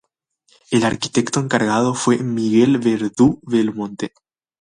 El 0.71 0.83
arquitecto 0.83 1.39
encargado 1.39 1.93
fue 1.93 2.17
Miguel 2.23 2.79
Verdú 2.79 3.39
Belmonte. 3.43 4.11